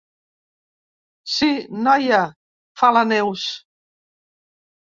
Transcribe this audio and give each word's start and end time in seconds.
Sí, 1.33 1.49
noia 1.89 2.23
—fa 2.31 2.93
la 2.99 3.07
Neus—. 3.13 3.47